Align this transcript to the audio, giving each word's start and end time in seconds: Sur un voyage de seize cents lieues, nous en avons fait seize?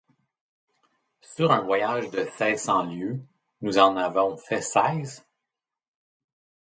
Sur 1.21 1.51
un 1.51 1.59
voyage 1.61 2.09
de 2.09 2.25
seize 2.35 2.63
cents 2.63 2.81
lieues, 2.87 3.21
nous 3.61 3.77
en 3.77 3.97
avons 3.97 4.35
fait 4.35 4.63
seize? 4.63 5.23